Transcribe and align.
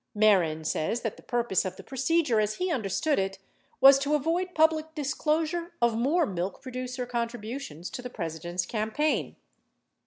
Mehren 0.17 0.65
says 0.65 1.01
that 1.01 1.15
the 1.15 1.21
purpose 1.21 1.63
of 1.63 1.75
the 1.75 1.83
procedure 1.83 2.39
as 2.39 2.55
he 2.55 2.71
understood 2.71 3.19
it 3.19 3.37
was 3.79 3.99
to 3.99 4.15
avoid 4.15 4.55
public 4.55 4.95
disclosure 4.95 5.73
of 5.79 5.95
more 5.95 6.25
milk 6.25 6.59
producer 6.59 7.05
contributions 7.05 7.87
to 7.91 8.01
the 8.01 8.09
President's 8.09 8.65
campaign. 8.65 9.35